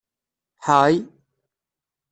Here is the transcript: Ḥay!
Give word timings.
Ḥay! 0.65 0.95